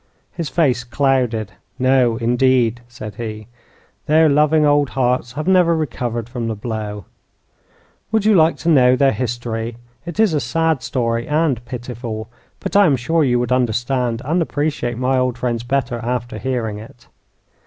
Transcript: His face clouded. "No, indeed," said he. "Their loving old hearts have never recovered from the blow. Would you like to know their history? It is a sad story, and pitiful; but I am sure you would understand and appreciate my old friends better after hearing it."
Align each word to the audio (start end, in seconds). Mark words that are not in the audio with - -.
His 0.31 0.49
face 0.49 0.83
clouded. 0.83 1.51
"No, 1.77 2.17
indeed," 2.17 2.81
said 2.87 3.13
he. 3.17 3.45
"Their 4.07 4.29
loving 4.29 4.65
old 4.65 4.89
hearts 4.97 5.33
have 5.33 5.47
never 5.47 5.75
recovered 5.77 6.27
from 6.27 6.47
the 6.47 6.55
blow. 6.55 7.05
Would 8.11 8.25
you 8.25 8.33
like 8.33 8.55
to 8.57 8.69
know 8.69 8.95
their 8.95 9.11
history? 9.11 9.77
It 10.07 10.19
is 10.19 10.33
a 10.33 10.39
sad 10.39 10.81
story, 10.81 11.27
and 11.27 11.63
pitiful; 11.65 12.31
but 12.59 12.75
I 12.75 12.87
am 12.87 12.95
sure 12.95 13.23
you 13.23 13.39
would 13.39 13.51
understand 13.51 14.23
and 14.25 14.41
appreciate 14.41 14.97
my 14.97 15.19
old 15.19 15.37
friends 15.37 15.61
better 15.61 15.99
after 15.99 16.39
hearing 16.39 16.79
it." 16.79 17.05